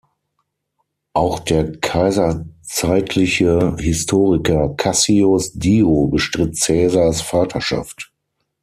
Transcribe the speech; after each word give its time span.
Auch 1.13 1.37
der 1.37 1.73
kaiserzeitliche 1.73 3.77
Historiker 3.77 4.69
Cassius 4.69 5.51
Dio 5.53 6.07
bestritt 6.07 6.59
Caesars 6.59 7.21
Vaterschaft. 7.21 8.11